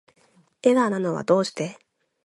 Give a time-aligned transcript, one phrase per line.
[0.63, 1.77] エラーなのはどうして